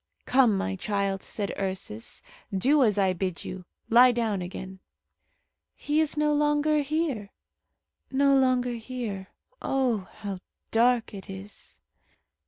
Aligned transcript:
"Come, 0.25 0.57
my 0.57 0.75
child," 0.75 1.21
said 1.21 1.53
Ursus, 1.59 2.23
"do 2.51 2.81
as 2.81 2.97
I 2.97 3.13
bid 3.13 3.45
you. 3.45 3.65
Lie 3.87 4.11
down 4.13 4.41
again." 4.41 4.79
"He 5.75 6.01
is 6.01 6.17
no 6.17 6.33
longer 6.33 6.81
here, 6.81 7.29
no 8.09 8.35
longer 8.35 8.73
here. 8.77 9.27
Oh! 9.61 10.09
how 10.11 10.39
dark 10.71 11.13
it 11.13 11.29
is!" 11.29 11.81